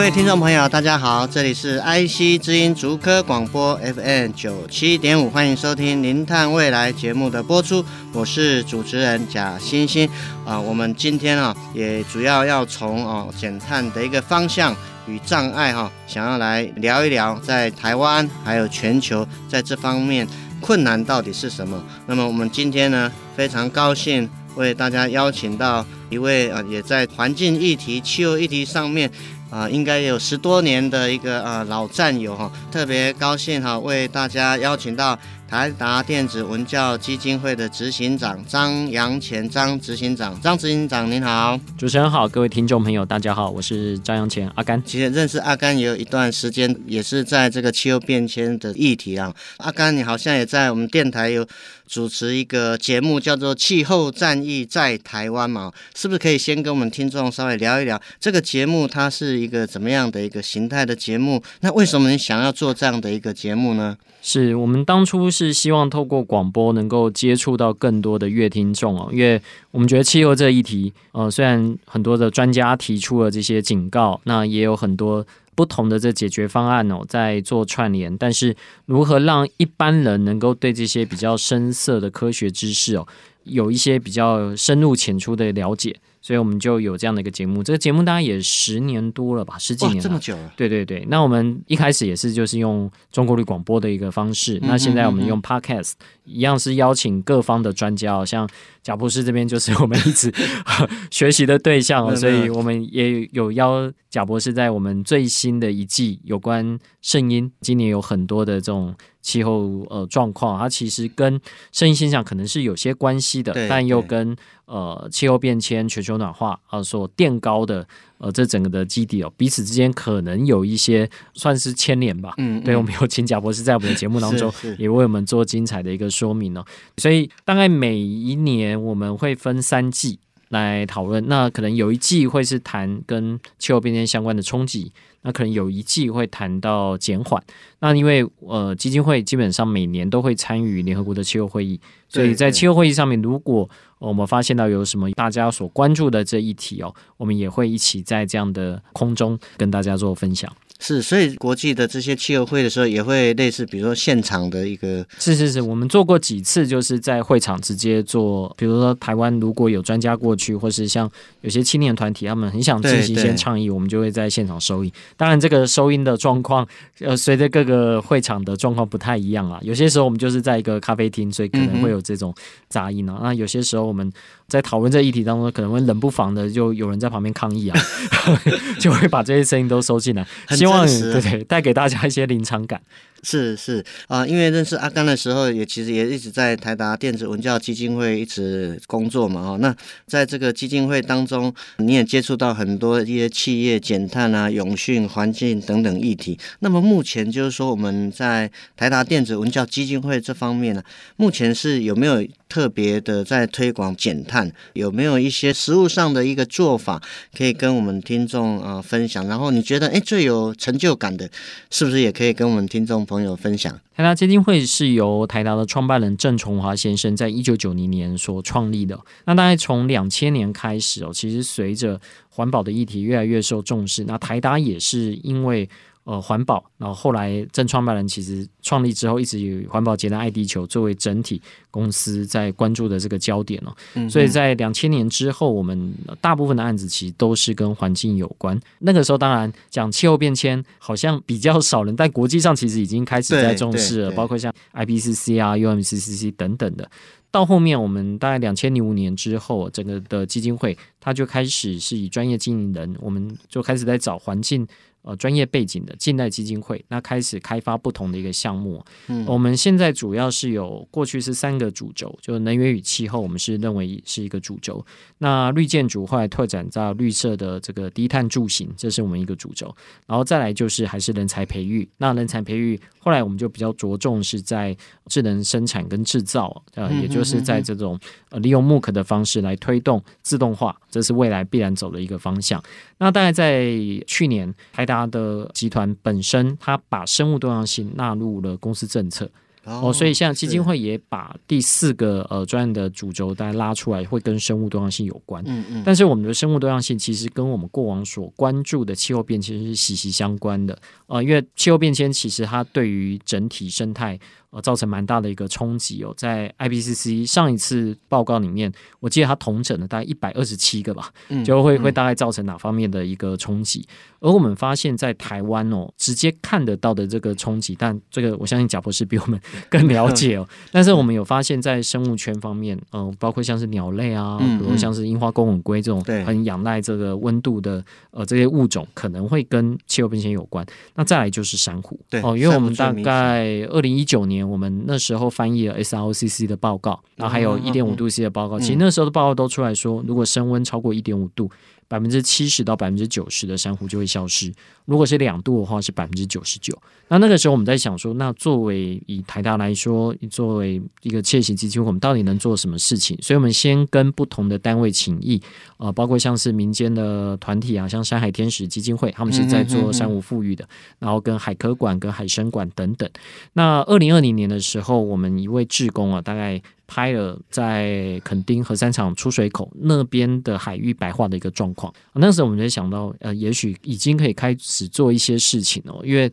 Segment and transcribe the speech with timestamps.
[0.00, 10.08] 各位听众朋友，大家好，这里是 IC 之音竹科广播 FM 九七点五，欢迎收听《零碳未来》节目的播出，我是主持人贾欣欣
[10.46, 10.58] 啊。
[10.58, 14.74] 我们今天啊，也主要要从哦减碳的一个方向
[15.06, 20.26] 与障碍哈，想要来聊一聊，在台湾还有全球在这方面
[20.62, 21.78] 困难到底是什么。
[22.06, 29.10] 那么我们今天呢，非常高兴为大家邀请到一位啊，也在环境议题、气候议题上面。
[29.50, 44.80] 啊，应该有十多年的一个啊老战友哈，特别高兴哈，为大家邀请到台达电子文教基金会的执行长张扬前张执行长，张执行长您好，主持人好，各位听众朋友大家好，我是张扬前阿甘。
[44.86, 49.34] 其实认识阿甘也有一段时间，也是在这个气候变迁的议题啊。
[49.56, 51.44] 阿甘，你好像也在我们电台有。
[51.90, 61.42] 主持一个节目叫做《气候战役在台湾》嘛，是不是可以先跟我们听众稍微聊一聊这个节目它是一个怎么样的一个形态的节目？
[61.62, 63.98] 那为什么你想要做这样的一个节目呢？
[64.22, 69.42] 是我们当初是希望透过广播能够接触到更多的乐听众哦，因为
[69.72, 75.26] 我们觉得气候这一题，呃，虽然很多的专家提出了这些警告，那也有很多。
[75.60, 83.06] 不同的这解决方案哦，在做串联，但是如何让一般人能够对这些比较深色的科学知识哦，
[83.44, 85.94] 有一些比较深入浅出的了解？
[86.22, 90.52] 所以我们就有这样的一个节目，这个节目大概也十年多了吧，十几年了，这么久了。
[90.56, 95.92] 对对对，那我们一开始也是就是用中国律广播的一个方式，嗯、那现在我们用 Podcast
[96.24, 98.48] 一样是邀请各方的专家，像
[98.82, 100.32] 贾博士这边就是我们一直
[101.10, 108.94] 学习的对象，所以我们也有邀贾博士在我们最新的一季有关圣音，今年有很多的这种。
[109.22, 111.38] 气候呃状况，它其实跟
[111.72, 117.86] 圣音现象可能是有些关系的，但又跟呃气候变迁、全球暖化啊、呃、所垫高的
[118.18, 122.34] 呃这整个的基底哦，彼此之间可能有一些算是牵连吧。
[122.38, 126.64] 嗯，嗯，对，我们有请贾博士在我们的节目当中 也为我们做精彩的一个说明哦。
[126.96, 130.18] 所以大概每一年我们会分三季
[130.50, 134.92] 来讨论，那可能有一季会是谈跟气候变迁相关的冲击。
[135.22, 137.42] 那可能有一季会谈到减缓，
[137.80, 141.78] 那因为呃基金会基本上每年都会参与联合国的气候会议，
[142.08, 143.68] 所以在气候会议上面，如果
[143.98, 150.50] 我们发现到有什么大家所关注的这一题哦，我们也会一起在这样的空中跟大家做分享。
[150.80, 155.06] 是，所以国际的这些气候会的时候，也会类似，比如说现场的一个。
[155.18, 158.52] 是是是，我们做过几次，就是在会场直接做。
[158.56, 161.08] 比如说台湾如果有专家过去，或是像
[161.42, 164.90] 有些青年团体，他们很想进行一些倡议，我们就会在现场收音。
[165.18, 166.66] 当然，这个收音的状况，
[167.00, 169.60] 呃，随着各个会场的状况不太一样啊。
[169.62, 172.34] 有些时候我们就是在一个咖啡厅，所以可能会有这种
[172.68, 173.16] 杂音啊。
[173.18, 174.10] 嗯、那有些时候我们
[174.48, 177.78] 在讨论这议题当中，可能会冷不防的就有人在旁边抗议啊，
[178.80, 180.26] 就会把这些声音都收进来。
[180.50, 180.69] 希望
[181.12, 182.80] 对对，带给大家一些临场感。
[183.22, 189.42] 是是啊，因为认识阿甘的时候，也其实也一直在台达电子文教基金会一直工作嘛。
[189.42, 189.76] 哈，那
[190.06, 196.38] 在这个基金会当中，你也接触到很多一些企业减碳啊、永续、环境等等议题。
[196.60, 200.82] 那么目前就是说，我们在台达电子文教基金会这方面呢，
[201.16, 204.52] 目前是有没有特别的在推广减碳？
[204.74, 207.00] 有没有一些实物上的一个做法
[207.34, 209.26] 可以跟我们听众啊分享？
[209.28, 211.30] 然后你觉得，哎，最有成就感的，
[211.70, 213.72] 是不是也可以跟我们听众朋友分享？
[213.96, 218.98] 台达基金会是由台达的创办人郑崇华先生在一九九零年所创立的。
[219.26, 222.00] 那大概从两千年开始哦，其实随着
[222.30, 225.68] 环保的议题越来越受重视，那台达也是因为。
[226.10, 231.40] 呃，环保，然后后来正创办人其实创立之后，一直以环保节能爱地球作为整体
[231.70, 233.72] 公司在关注的这个焦点哦。
[233.94, 238.60] 嗯、所以在两千年之后，我们大部分的案子其实都是跟环境有关。
[238.80, 246.90] 那个时候当然讲气候变迁好像比较少人，但国际上其实已经开始在重视了，包括像 IPCC 啊、UNFCCC 等等的。
[247.30, 254.66] 到后面我们大概两千零五年之后，整个的基金会它就开始是以专业经营人，我们就开始在找环境。
[255.02, 258.84] 呃，专业背景的近代基金会，那开始开发不同的一个项目。
[259.06, 264.84] 嗯，我们现在主要是有过去是三个主轴，就能源与气候，我们是认为是一个主轴。
[265.16, 269.74] 那绿建筑后来拓展到绿色的这个低碳住行，这是我们一个主轴。
[270.06, 271.88] 然后再来就是还是人才培育。
[271.96, 277.98] 那人才培育后来我们就比较着重是在智能生产跟制造，呃，也就是在这种
[278.30, 282.62] 呃利用 MOOC 的方式来推动自动化，这是未来必然走的一个方向。
[282.98, 283.72] 那大概在
[284.06, 289.24] 去年台达的集团本身，它把生物多样性纳入了公司政策
[289.64, 295.42] 哦，哦，所以像基金会也把第四个呃专业的主轴大家拉出来，会跟生物多样性有关。
[295.46, 295.82] 嗯嗯。
[295.84, 304.18] 但是我们的生物多样性其实跟我们过往所关注的气候变迁是息息相关的呃，因为气候变迁其实它对于整体生态。
[304.50, 311.08] 呃，造成蛮大的一个冲击哦，在 IPCC 上一次报告里面，我记得它统整了大概一百二十七个吧，
[311.44, 313.86] 就会会大概造成哪方面的一个冲击。
[314.18, 320.46] 而我们发现，在台湾哦，直接看得到的这个冲击，但这个我相信贾博士比我们 更了解哦。
[320.72, 330.66] 但是我们有发现，在生物圈方面，嗯、呃，包括像是鸟类啊，比如像是樱花公吻龟这种很仰赖这个温度的呃这些物种，可能会跟气候变迁有关。
[330.96, 334.39] 那再来就是珊瑚，对哦，因为我们大概二零一九年。
[334.48, 338.58] 我们那时候翻译了 SROCC 的报告，然后还有一点五度 C 的报告。
[338.58, 341.50] 其实那时候的报告都出来说，如果升温超过一点五度，
[341.90, 344.52] 百分之七十到百分之九十的珊瑚就会消失。
[344.84, 346.72] 如果是两度的话，是百分之九十九。
[347.08, 353.18] 那那个时候我们在想说，那作为以台大来说，作为一个企业型基金会，我们到底能做什么事情？
[353.20, 355.42] 所以我们先跟不同的单位请益，
[355.78, 360.68] 呃，包括像是民间的团体啊，像山海天使基金会，他们是在做珊瑚富裕的，
[361.00, 363.10] 然后跟海科馆、跟海生馆等等。
[363.54, 366.62] 那二零二零年的时候，我们一位志工啊，大概。
[366.90, 376.02] 拍了在垦丁核三厂出水口那边的海域白化的一个状况，那时候我们就想到，呃，也许已经可以开始做一些事情哦。
[376.04, 376.28] 因为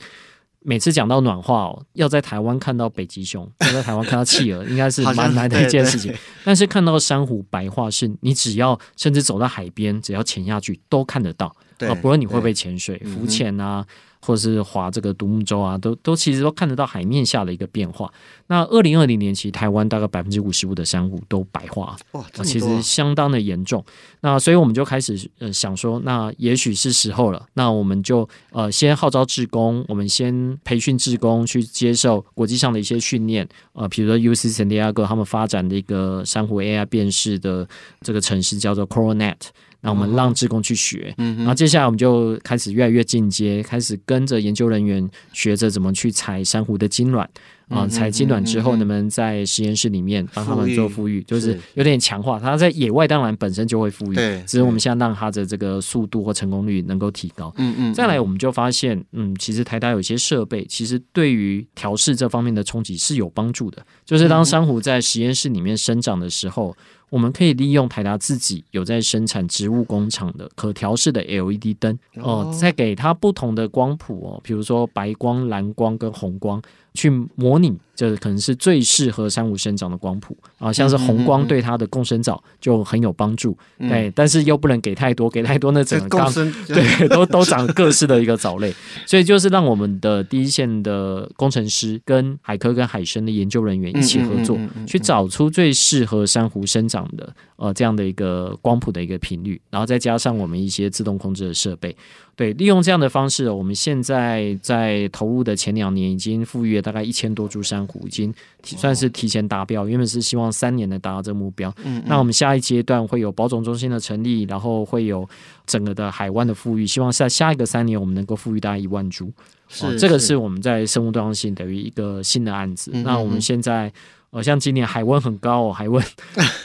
[0.61, 6.11] 每次讲到暖化哦，要在台湾看到北极熊， 要在台湾看到企鹅，应该是蛮难的一件事情。
[6.43, 11.55] 但是看到珊瑚白化，是你只要甚至走到海边，只要潜下去都看得到。
[11.79, 13.85] 啊，不论你会不会潜水、浮潜啊。
[14.19, 18.11] 或者是划这个独木舟啊，都都其实都看得到海面下的一个变化。
[18.47, 23.85] 那二零二零年，其实台湾大概百分之五十五的珊瑚都白化，哇，其实相当的严重。
[24.21, 27.45] 那所以我们就开始呃想说，那也许是时候了。
[27.53, 33.47] 那我们就呃先号召志工，我们先培训志工去接受国际上的一些训练。
[33.73, 37.65] 呃，比如说 UC San Diego 他们发展的一个珊瑚 AI 辨识的
[38.01, 39.35] 这个城市叫做 CoralNet。
[39.81, 47.29] 那我们让志工去学，然后接下来我们就开始越来越进阶，开始跟着研究人员学着怎么去采珊瑚的精卵。
[47.69, 51.21] 啊，采精卵之后，能不能在实验室里面帮他们做复育？
[51.23, 52.39] 就是有点强化。
[52.39, 57.53] 它在野外当然本身就会复育，对，只是我们现在让它的这个速度或成功率能够提高。
[57.57, 57.93] 嗯嗯。
[57.93, 63.85] 再来，我们就发现，嗯，其实台大有些设备，其实对于调试这方面的冲击是有帮助的。
[64.05, 66.73] 就是当珊瑚在实验室里面生长的时候，
[67.09, 76.61] 我们可以利用台达自己有在生产植物工厂的可调式的 LED 灯哦，再给它不同的光谱哦，比如说白光、蓝光跟红光。
[76.97, 80.35] 去模拟，这可能是最适合珊瑚生长的光谱。
[80.57, 88.73] 啊，像是红光对它的共生藻就很有帮助，嗯、对，但是又不能给太多， 给太多那整个生 对都都长各式的一个藻类，
[89.05, 94.57] 所以就是让我们的第一线的工程师跟海科跟海生的研究人员一起合作，
[94.87, 101.95] 去找出最适合珊瑚生长的呃这样的一个光谱的一个频率，然后再加上我们一些自动控制的设备。
[102.37, 109.87] 对，利用这样的方式，我们现在在投入的前两年已经富裕了大概一千多株珊瑚，已经算是提前达标。
[109.87, 111.73] 原本是希望三年能达到这个目标。
[111.83, 115.27] 嗯，嗯，那我们下一阶段会有保种中心的成立，然后会有
[115.65, 119.33] 整个的海湾的富裕，希望在下一个三年我们能够富裕大概一万株。
[119.67, 122.91] 是，哦，这个是我们在生物多样性等于一个新的案子。
[122.93, 123.91] 嗯嗯嗯，那我们现在
[124.29, 126.05] 呃，像今年海温很高哦，海温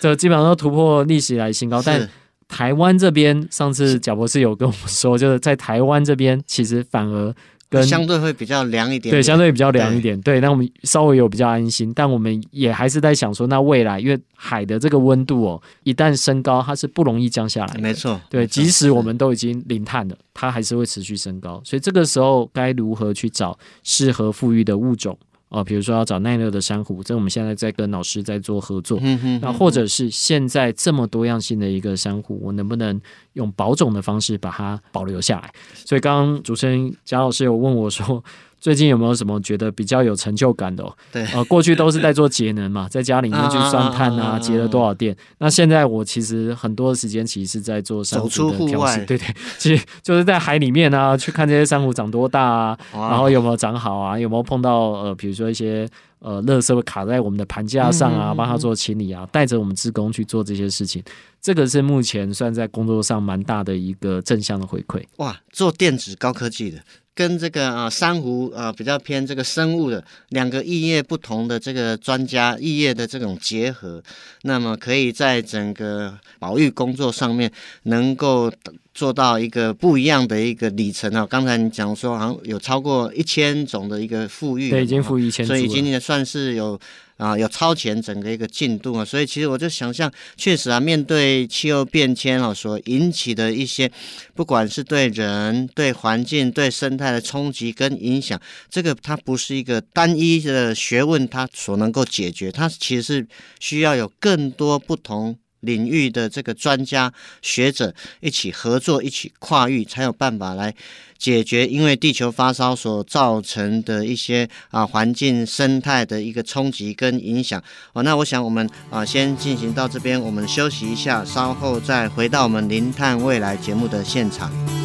[0.00, 2.07] 这 基本上都突破历史以来新高，但。
[2.53, 7.35] 台湾这边，上次贾博士有跟我们说，就是在台湾这边，其实反而
[7.71, 25.19] 跟相对会比较凉一点，点，对，相对比较凉一点，对，那我们稍微有比较安心，但我们也还是在想说，那未来因为海的这个温度哦，一旦升高，它是不容易降下来，没错，对，即使我们都已经零碳了，它还是会持续升高，所以这个时候该如何去找适合富裕的物种？
[25.53, 28.99] 哦，比如说要找耐热的珊瑚，这我们现在在跟老师在做合作。
[29.43, 32.99] 那或者是现在这么多样性的一个珊瑚，我能不能
[33.35, 35.53] 用保种的方式把它保留下来？
[35.75, 38.25] 所以刚刚主持人贾老师有问我说，
[38.62, 40.97] 最近有没有什么觉得比较有成就感的、哦？
[41.12, 45.14] 对，呃，过去都是在做节能嘛， 在家里面去算碳啊，节了多少电。
[45.38, 49.26] 那现在我其实很多的时间其实是在做珊瑚的调试， 对对，
[49.59, 55.88] 其实就是在海里面啊，去看这些珊瑚长多大啊， 然后有没有长好啊，有没有碰到呃，比如说一些
[56.21, 61.02] 呃，垃圾会卡在我们的盘架上啊，帮他做清理啊，带着我们职工去做这些事情，
[61.43, 65.03] 这个是目前算在工作上蛮大的一个正向的回馈。
[65.17, 66.79] 哇，做电子高科技的。
[67.15, 74.03] 跟这个啊珊瑚啊比较偏这个生物的两个异业不同的这个专家异业的这种结合，
[74.45, 78.51] 那么可以在整个保育工作上面能够
[78.95, 81.27] 做到一个不一样的一个里程啊。
[81.27, 86.79] 刚才你讲说好像有超过一千种的一个富裕，对，已经富裕一千，所以今年算是有。
[87.23, 93.91] 啊，有超前整个一个进度啊，所以其实我就想象，确实啊，面对气候变迁啊所引起的一些，
[94.35, 103.26] 不管是对人、对环境、对生态的冲击跟影响，这个它不是一个单一的学问，它所能够解决，它其实是
[103.61, 110.73] 需要有更多不同领域的这个专家学者一起合作，一起跨域，才有办法来。
[111.19, 124.82] 解决因为地球发烧所造成的一些啊环境生态的一个冲击跟影响哦，那我想我们啊先进行到这边，我们休息一下，稍后再回到我们零碳未来节目的现场。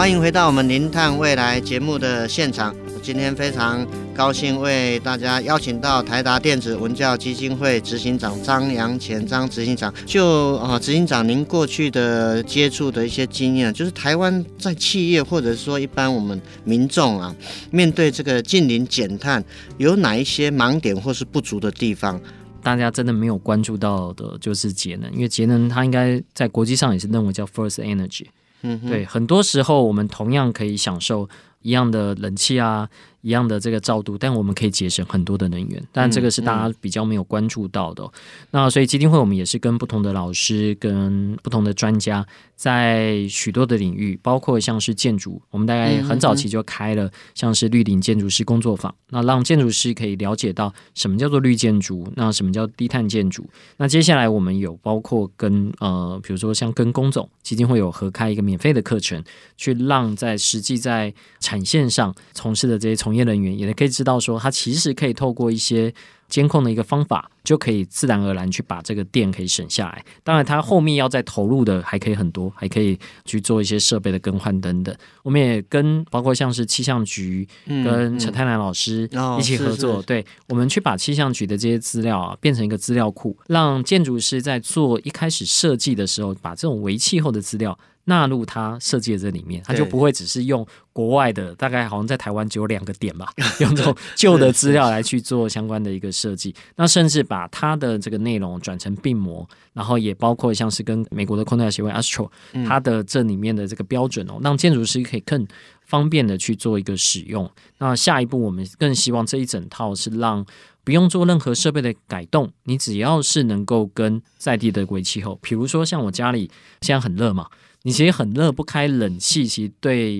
[0.00, 2.74] 欢迎回到我们《零碳未来》节目的现场。
[3.02, 9.92] 今天非常高兴为大家邀请到台达电子文教基金会执行长张扬前张执行长。
[10.06, 17.36] 就啊，执行长，您过去的接触的一些经验，就是台湾在企业或者说一般我们民众啊，
[17.70, 19.44] 面对这个近零减碳，
[19.76, 22.18] 有哪一些盲点或是不足的地方？
[22.62, 28.24] 大家真的没有关注到的，就是节能，因为节能它应该在国际上也是认为叫 First Energy。
[28.62, 31.28] 嗯，对，很多时候我们同样可以享受
[31.62, 32.88] 一样的冷气啊。
[33.22, 38.02] 一样的这个照度，但我们可以节省很多的能源，但这个是大家比较没有关注到的。
[38.02, 42.26] 嗯嗯、那所以基金会我们也是跟不同的老师、跟不同的专家，
[42.60, 53.48] 在许多的领域，包括像是建筑，我们大概很早期就开了像是绿领建筑师工作坊，那让建筑师可以了解到什么叫做绿建筑，那什么叫低碳建筑。
[53.78, 59.22] 那接下来我们有包括跟呃，比如说像跟工总基金会有合开一个免费的课程，
[59.56, 65.92] 去让在实际在产线上从事的这些从从业人员也可以知道，说他其实可以透过一些
[66.30, 70.02] 监控的一个方法，就可以自然而然去把这个电可以省下来。
[70.24, 74.94] 当然，它后面要再投入的还可以很多，还可以去做一些设备的更换等等。
[75.22, 79.06] 我们也跟包括像是气象局跟陈泰南老师
[79.38, 87.78] 一起合作，对，我们去把气象局的这些资料啊变成一个资料库，让建筑师在做一开始设计的时候，把这种微气候的资料。
[88.04, 96.54] 纳入他设计的这里面，他就不会只是用国外的，大概好像在台湾只有两个点吧， 用这种旧的资料来去做相关的一个设计。
[96.76, 102.28] 那甚至把它的这个内容转成病模，然后也包括像是跟美国的空调协会 Astro，
[102.66, 105.46] 它的这里面的这个标准哦，让建筑师可以更
[105.84, 107.48] 方便的去做一个使用。
[107.78, 110.44] 那下一步我们更希望这一整套是让
[110.82, 117.46] 不用做任何设备的改动，你只要是能够跟在地的微气候，比如说像我家里现在很热嘛。
[117.82, 120.18] 你其实很热，不开冷气，其实对，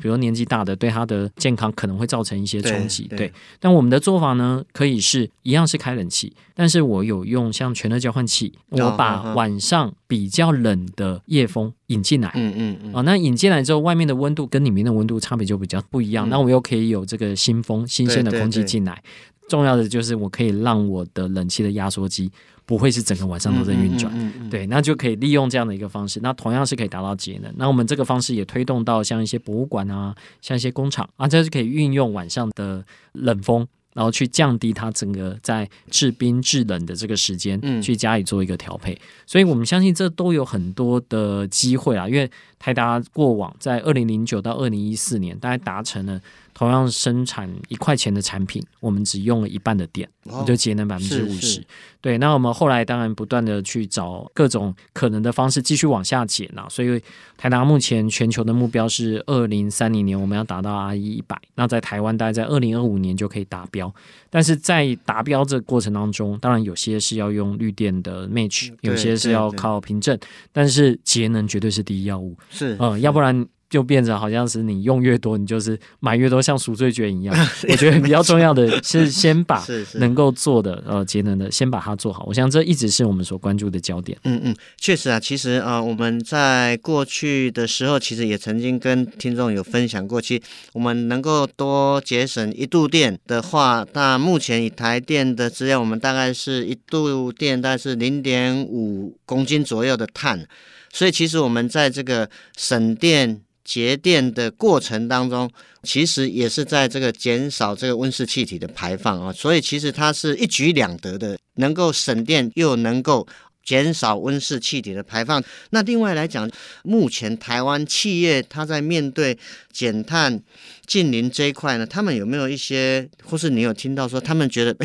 [0.00, 3.04] 比如年纪大的，对他的健康可能会造成一些冲击。
[3.08, 12.30] 对，对，但我们的做法呢，可以是一样是开冷气，但是我有用像全热交换器，我把晚上比较冷的夜风引进来。
[12.34, 12.94] 嗯嗯嗯。
[12.94, 16.26] 啊，那引进来之后，外面的温度跟里面的温度差别就比较不一样。
[16.26, 19.02] 嗯、那我又可以有这个新风、新鲜的空气进来。
[19.46, 22.32] 重要的就是我可以让我的冷气的压缩机。
[22.66, 27.52] 不会是整个晚上都在运转，嗯嗯嗯、对，那就可以利用这样的一个方式，那同样是可以达到节能。
[27.56, 38.94] 那我们这个方式也推动到像一些博物馆啊，像一些工厂啊，这是可以运用晚上的冷风，然后去降低它整个在制冰制冷的这个时间，去加以做一个调配。
[38.94, 42.30] 嗯、所以我们相信这都有很多的机会啊，因为
[42.64, 46.18] 台达过往在二零零九到二零一四年，大概达成了
[46.54, 51.62] 同样生产一块钱的产品，我们只用了一半的电，哦、就节能百分之五十。
[52.00, 56.66] 对，那我们后来当然不断的去找各种可能的方式继续往下减啊。
[56.70, 56.98] 所以
[57.36, 63.94] 台达目前全球的目标是二零三零年我们要达到 R 一一百，那在台湾大概在二零二五年就可以达标。
[64.34, 70.18] 但是在达标这个过程当中，当然有些是要用绿电的 match，有些是要靠凭证，
[70.50, 72.36] 但是节能绝对是第一要务。
[72.50, 73.46] 是，嗯，要不然。
[73.70, 77.34] 就变成好像是你用越多，你就是买越多，像赎罪券一样。
[77.68, 82.24] 我觉得比较重要的 是先把能够做的呃节能的先把它做好。
[82.26, 84.16] 我想这一直是我们所关注的焦点。
[84.24, 90.42] 嗯嗯，确实啊，其实啊、呃，我们在过去的时候，其实也曾经跟听众有分享过，其实
[90.72, 100.46] 我们能够多节省一度电的话，那目前以台电的资料，我们大概是一度电大概是零点五公斤左右的碳，
[100.92, 103.40] 所以其实我们在这个省电。
[103.64, 105.50] 节电的过程当中，
[105.82, 113.26] 其实也是在这个减少这个温室气体的排放啊，所以其实它是一举两得的，能够省电又能够
[113.64, 115.42] 减少温室气体的排放。
[115.70, 116.50] 那另外来讲，
[116.82, 119.38] 目前台湾企业它在面对
[119.72, 120.42] 减碳
[120.86, 124.76] 净零这一块呢，他们有没有一些，或是你有听到说他们觉得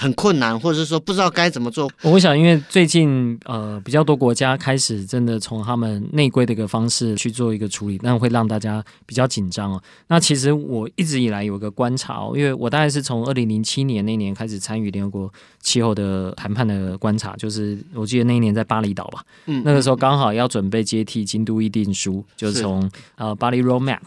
[0.00, 1.90] 很困难，或者是说不知道该怎么做。
[2.02, 9.82] 我想，因为最近呃比较多国家开始真的从他们内规的一个方式去做一个处理，那会让大家比较紧张哦。
[10.06, 23.98] 那其实我一直以来有一个观察哦，因为我大概是从二零零七年那年开始参与联合国气候的谈判的观察，就是我记得那一年在巴厘岛吧，嗯，那个时候刚好要准备接替京都议定书，就是从呃巴黎 Roadmap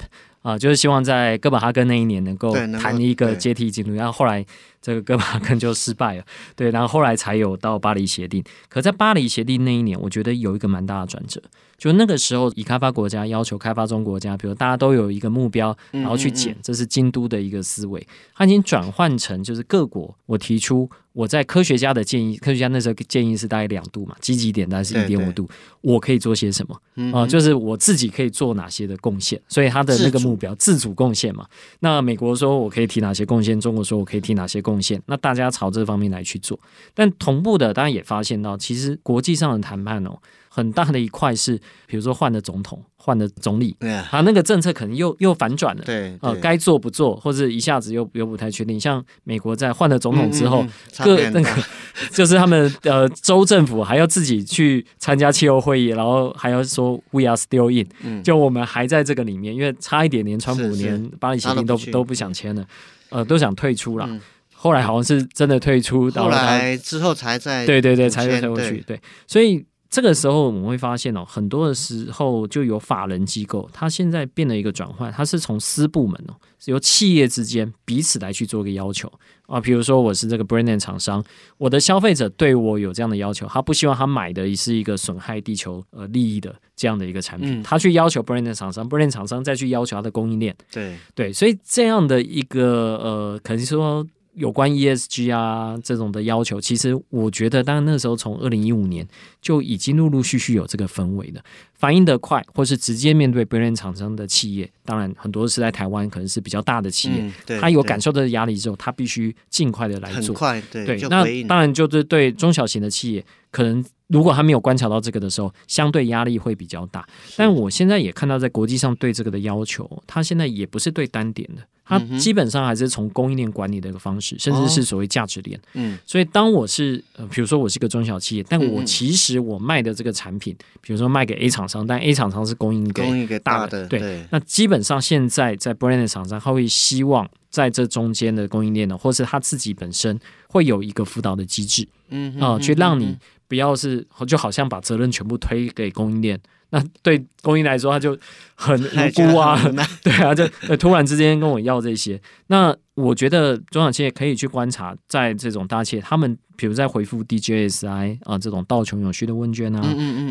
[0.42, 4.46] 啊，就是希望在哥本哈根那一年能够谈一个阶梯进入，然后后来。
[4.84, 6.24] 这个哥本哈根就失败了，
[6.56, 8.44] 对，然后后来才有到巴黎协定。
[8.68, 11.40] 可在巴黎协定那一年，我觉得有一个蛮大的转折，
[11.82, 18.06] 就那个时候，以开发国家要求开发中国家，比如大家都有一个目标，然后去减，这是京都的一个思维。
[18.36, 25.50] 它已经转换成就是各国，我提出我在科学家的建议，科学家那时候建议是大概两度嘛，积极点大概是一点五度，
[25.82, 27.26] 我可以做些什么啊？
[27.26, 31.48] 就是我自己可以做哪些的贡献，所以他的那个目标自主贡献嘛。
[31.80, 34.72] 那美国说我可以提哪些贡献，中国说我可以提哪些贡献。
[34.72, 36.58] 贡献，那大家朝这方面来去做，
[36.94, 40.18] 但同步的，当然也发现到，其实国际上的谈判哦，
[40.54, 48.78] 很大的一块是，比如说换了总统，换了总理，啊，他那个政策可能又又反转了，对，呃，该做不做，或者一下子又又不太确定。
[48.78, 51.50] 像美国在换了总统之后，嗯嗯、各那个
[52.12, 62.68] 就是他们呃州政府还要自己去参加气候会议，然后还要说 We are still in，、嗯、就我们还在这个里面，因为差一点连川普连巴黎协定都都不，想签了，
[63.10, 64.06] 呃，都想退出了。
[64.10, 64.20] 嗯。
[64.54, 79.12] 后来好像是真的退出，后来之后才在对对对才退回去，对，所以这个时候我们会发现哦，很多的时候就有法人机构，它现在变了一个转换，它是从私部门哦，是由企业之间彼此来去做一个要求。
[79.48, 81.22] 啊，比如说我是这个 brand name 厂商，
[81.58, 90.96] 我的消费者对我有这样的要求，他不希望他买的是一个损害地球呃利益的这样的一个产品，他去要求 brand name 厂商，brand name 厂商再去要求他的供应链，对。
[91.14, 94.08] 对，所以这样的一个呃，可能说。
[94.34, 99.06] 有关 ESG 啊这种的要求，其实我觉得，当然那时候从二零一五年
[99.42, 101.42] 就已经陆陆续续有这个氛围了，
[101.74, 117.08] 反应的快，或是直接面对 brand 厂商的企业，当然很多是在台湾，可能是比较大的企业，嗯、对他有感受到压力之后，他必须尽快的来做，快对，对，那当然就是对中小型的企业，可能如果他没有观察到这个的时候，相对压力会比较大。
[117.38, 121.62] 但我现在也看到，在国际上对这个的要求，他现在也不是对单点的。
[121.84, 125.60] 它基本上还是从供应链管理的一个方式，甚至是所谓价值链。
[125.74, 134.26] 嗯，所以当我是呃，比如说我是一个中小企业，但我其实我卖的这个产品，比如说卖给 A 厂商，但 A 厂商是供应给供应给大的，对。
[134.30, 143.18] 那基本上现在在 brand 的厂商，他会希望在这中间的供应链呢，或是他自己本身会有一个辅导的机制，嗯啊，去让你
[143.52, 146.40] 不要是就好像把责任全部推给供应链。
[146.70, 148.18] 那对供应来说，他就
[148.56, 149.62] 很无辜啊，
[150.02, 152.18] 对啊，就突然之间跟我要这些。
[152.48, 159.82] 那我觉得中小企业可以去观察，在这种大企业，他们比如在回复 DJSI 啊这种道琼永续的问卷啊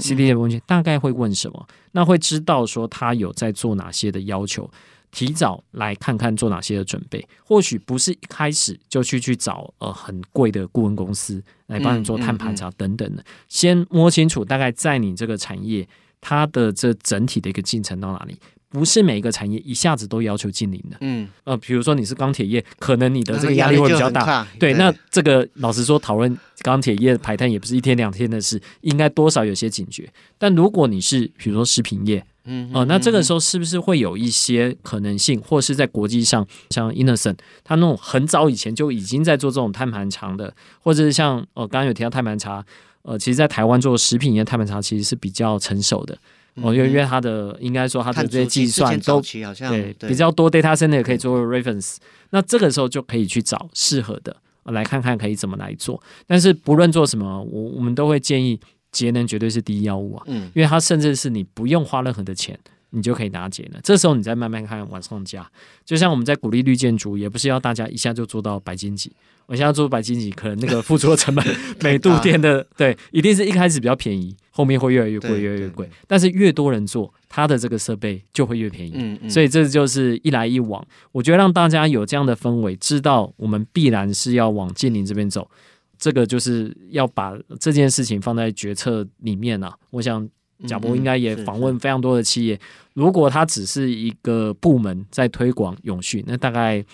[0.01, 1.67] ，CDP 的问卷，大概会问什么？
[1.93, 4.71] 那会知道说他有在做哪些的要求，
[5.11, 7.27] 提早来看看做哪些的准备。
[7.45, 15.89] 或许不是一开始就去去找呃很贵的顾问公司来帮你做碳盘查等等的，先摸清楚大概在你这个产业。
[16.23, 18.39] 它的这整体的一个进程到哪里？
[18.71, 20.97] 不是每一个产业一下子都要求净零的。
[21.01, 24.47] 嗯，呃，比如说你是钢铁业，可能你的这个压力会比较大。
[24.59, 30.09] 对，那这个老实说，讨论钢铁业排碳也不是一天两天的事，应该多少有些警觉。
[30.39, 42.65] 但如果你是比如说食品业，嗯，哦、呃，那这个时候是不是会有一些可能性，或是在国际上，像 Innocent，他那种很早以前就已经在做这种碳盘查的，或者是像呃，刚刚有提到碳盘查，
[43.03, 46.17] 呃，其实，在台湾做食品业碳盘查其实是比较成熟的，
[46.57, 50.09] 哦、嗯，因为因为它的应该说它的这些计算都对，对。
[50.09, 51.97] 比较多 data center 可以作为 reference，
[52.31, 54.37] 那这个时候就可以去找适合的。
[54.65, 58.61] 来看看可以怎么来做，但是不论做什么，我我们都会建议
[58.93, 62.57] 节能绝对是第一要务啊，嗯，因为它甚至是你不用花任何的钱，
[62.91, 63.81] 你就可以拿节能。
[63.83, 65.49] 这时候你再慢慢看往上加，
[65.85, 69.13] 就像我们在鼓励绿建筑，也不是要大家一下就做到白金级。
[69.47, 71.45] 我现在做白金级，可能那个付出的成本
[71.83, 75.91] 每度电的对，一定是一开始比较便宜，后面会越来越贵，越来越贵。
[76.07, 78.93] 但是越多人做，它的这个设备就会越便宜。
[78.95, 79.29] 嗯嗯。
[79.29, 85.51] 所以这就是一来一往，我觉得让大家有这样的氛围，知道我们必然是要往净零这边走。
[85.99, 89.77] 这个就是要把这件事情放在决策里面啊。
[89.91, 90.27] 我想
[90.67, 92.59] 贾伯应该也访问非常多的企业，
[92.95, 96.85] 如果它只是一个部门在推广永续，那大概。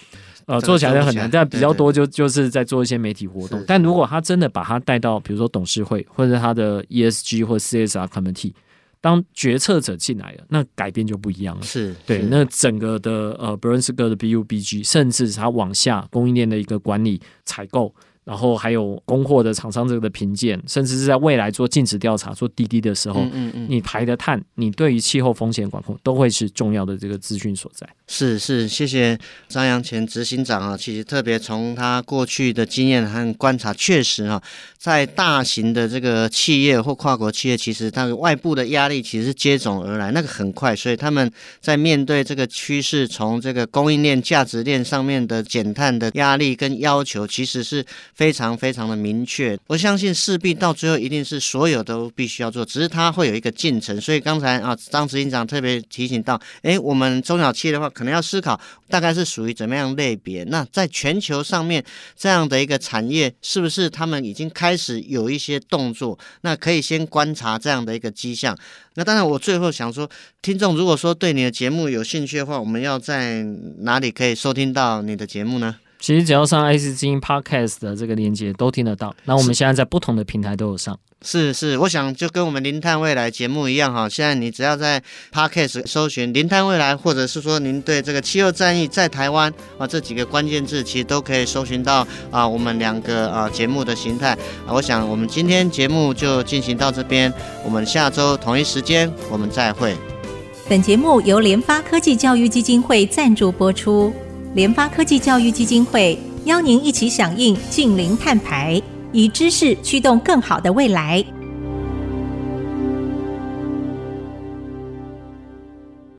[0.47, 3.61] 呃，做起来就很难，但比较多就就是在做一些媒体活动。
[3.67, 8.53] 但如果他真的把他带到，比如说董事会或者他的 ESG 或 CSR committee，
[9.01, 11.63] 当决策者进来了，那改变就不一样了。
[11.65, 17.93] 是对，那整个的呃 Berensga 的 BUBG，甚至是他往下供应链的一个管理、采购。
[18.27, 27.89] 然后还有供货的厂商这个的评鉴，甚至是在未来做尽职调查、做滴滴的时候，嗯嗯嗯，你排的碳，你对于气候风险管控都会是重要的这个资讯所在。
[28.09, 34.43] 是是，谢谢张扬前执行长啊，其实特别从他过去的经验和观察，确实啊，
[34.77, 47.87] 在大型的这个企业或跨国企业，其实它的外部的压力其实是接踵而来，那个很快，所以他们在面对这个趋势，从这个供应链、价值链上面的减碳的压力跟要求，其实是。
[48.17, 54.01] 非常非常的明确，我相信势必到最后一定是所有都必须要做，只是它会有一个进程。
[54.01, 60.43] 所以刚才啊，张执行长特别提醒到，诶，我们中小企业的话，可能要思考大概是属于怎么样类别。
[60.45, 61.85] 那在全球上面
[62.17, 66.19] 这样的一个产业，是不是他们已经开始有一些动作？
[66.41, 68.57] 那可以先观察这样的一个迹象。
[68.95, 70.09] 那当然，我最后想说，
[70.41, 73.43] 听众如果说对你的节目有兴趣的话，我们要在
[73.81, 75.77] 哪里可以收听到你的节目呢？
[75.99, 79.15] 其实只要上 IC 之音 Podcast 的这个链接都听得到。
[79.25, 80.99] 那我们现在在不同的平台都有上。
[81.23, 84.07] 是是，我想就跟我们零碳未来节目一样哈。
[84.07, 94.33] 现在你只要在 Podcast 搜寻零碳未来，或者是说您对这个气候战役在台湾啊这几个关键字，其实都可以搜寻到啊我们两个啊节目的形态
[94.67, 94.75] 啊。
[94.75, 97.33] 我想我们今天节目就进行到这边，
[97.65, 99.97] 我们下周同一时间我们再会。
[100.69, 104.13] 本节目由联发科技教育基金会赞助播出。
[104.57, 108.81] 联发科技教育基金会邀您一起响应净零碳排，
[109.13, 111.23] 以知识驱动更好的未来。